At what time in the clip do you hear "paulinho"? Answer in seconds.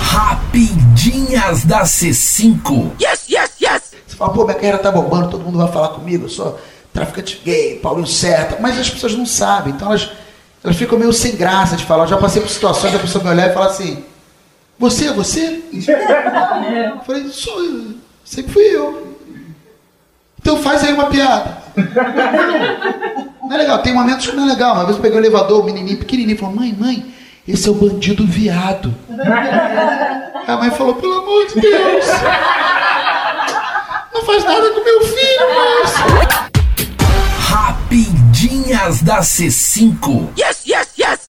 7.78-8.06